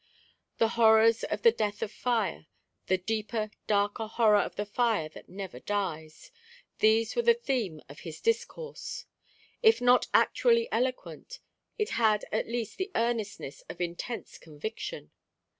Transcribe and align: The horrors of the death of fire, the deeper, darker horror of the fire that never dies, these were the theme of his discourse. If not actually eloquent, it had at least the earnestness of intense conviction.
The 0.57 0.69
horrors 0.69 1.23
of 1.25 1.43
the 1.43 1.51
death 1.51 1.83
of 1.83 1.91
fire, 1.91 2.47
the 2.87 2.97
deeper, 2.97 3.51
darker 3.67 4.07
horror 4.07 4.39
of 4.39 4.55
the 4.55 4.65
fire 4.65 5.07
that 5.09 5.29
never 5.29 5.59
dies, 5.59 6.31
these 6.79 7.15
were 7.15 7.21
the 7.21 7.35
theme 7.35 7.81
of 7.87 7.99
his 7.99 8.19
discourse. 8.19 9.05
If 9.61 9.79
not 9.79 10.07
actually 10.11 10.67
eloquent, 10.71 11.39
it 11.77 11.89
had 11.91 12.25
at 12.31 12.47
least 12.47 12.77
the 12.77 12.89
earnestness 12.95 13.61
of 13.69 13.79
intense 13.79 14.39
conviction. 14.39 15.11